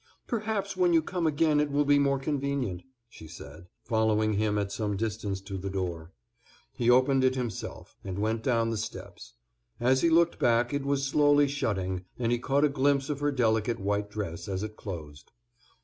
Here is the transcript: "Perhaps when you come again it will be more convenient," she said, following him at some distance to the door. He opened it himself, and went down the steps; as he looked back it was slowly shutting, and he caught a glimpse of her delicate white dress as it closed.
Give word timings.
"Perhaps 0.25 0.75
when 0.75 0.93
you 0.93 1.01
come 1.03 1.27
again 1.27 1.59
it 1.59 1.69
will 1.69 1.85
be 1.85 1.99
more 1.99 2.17
convenient," 2.17 2.81
she 3.07 3.27
said, 3.27 3.67
following 3.83 4.33
him 4.33 4.57
at 4.57 4.71
some 4.71 4.97
distance 4.97 5.39
to 5.41 5.59
the 5.59 5.69
door. 5.69 6.11
He 6.73 6.89
opened 6.89 7.23
it 7.23 7.35
himself, 7.35 7.95
and 8.03 8.17
went 8.17 8.41
down 8.41 8.71
the 8.71 8.77
steps; 8.77 9.35
as 9.79 10.01
he 10.01 10.09
looked 10.09 10.39
back 10.39 10.73
it 10.73 10.87
was 10.87 11.05
slowly 11.05 11.47
shutting, 11.47 12.03
and 12.17 12.31
he 12.31 12.39
caught 12.39 12.65
a 12.65 12.67
glimpse 12.69 13.11
of 13.11 13.19
her 13.19 13.31
delicate 13.31 13.79
white 13.79 14.09
dress 14.09 14.47
as 14.47 14.63
it 14.63 14.75
closed. 14.75 15.29